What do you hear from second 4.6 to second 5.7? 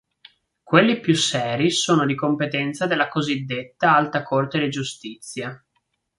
giustizia.